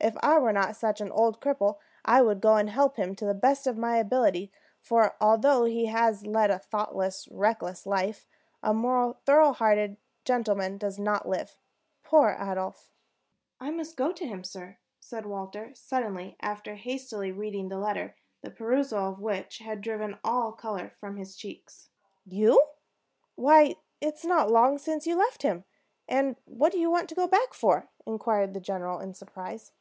If 0.00 0.18
I 0.22 0.38
were 0.38 0.52
not 0.52 0.76
such 0.76 1.00
an 1.00 1.10
old 1.10 1.40
cripple, 1.40 1.78
I 2.04 2.20
would 2.20 2.42
go 2.42 2.56
and 2.56 2.68
help 2.68 2.98
him 2.98 3.14
to 3.16 3.24
the 3.24 3.32
best 3.32 3.66
of 3.66 3.78
my 3.78 3.96
ability; 3.96 4.52
for 4.82 5.16
although 5.18 5.64
he 5.64 5.86
has 5.86 6.26
led 6.26 6.50
a 6.50 6.58
thoughtless, 6.58 7.26
reckless 7.30 7.86
life, 7.86 8.26
a 8.62 8.74
more 8.74 9.16
thorough 9.24 9.54
hearted 9.54 9.96
gentleman 10.26 10.76
does 10.76 10.98
not 10.98 11.26
live. 11.26 11.56
Poor 12.02 12.36
Adolphe!" 12.38 12.90
"I 13.58 13.70
must 13.70 13.96
go 13.96 14.12
to 14.12 14.26
him, 14.26 14.44
sir," 14.44 14.76
said 15.00 15.24
Walter, 15.24 15.72
suddenly, 15.72 16.36
after 16.42 16.74
hastily 16.74 17.32
reading 17.32 17.70
the 17.70 17.78
letter, 17.78 18.14
the 18.42 18.50
perusal 18.50 19.08
of 19.08 19.22
which 19.22 19.60
had 19.60 19.80
driven 19.80 20.18
all 20.22 20.50
the 20.50 20.58
color 20.58 20.90
from 21.00 21.16
his 21.16 21.34
cheeks. 21.34 21.88
"You! 22.26 22.62
Why, 23.36 23.76
it 24.02 24.16
is 24.16 24.24
not 24.26 24.50
long 24.50 24.76
since 24.76 25.06
you 25.06 25.16
left 25.16 25.40
him; 25.44 25.64
and 26.06 26.36
what 26.44 26.72
do 26.72 26.78
you 26.78 26.90
want 26.90 27.08
to 27.08 27.14
go 27.14 27.26
back 27.26 27.54
for?" 27.54 27.88
inquired 28.06 28.52
the 28.52 28.60
general, 28.60 29.00
in 29.00 29.14
surprise. 29.14 29.72